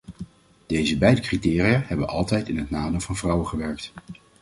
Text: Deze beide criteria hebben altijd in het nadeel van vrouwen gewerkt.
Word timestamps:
Deze 0.65 0.97
beide 0.97 1.21
criteria 1.21 1.81
hebben 1.85 2.07
altijd 2.07 2.49
in 2.49 2.57
het 2.57 2.69
nadeel 2.69 2.99
van 2.99 3.15
vrouwen 3.15 3.47
gewerkt. 3.47 3.91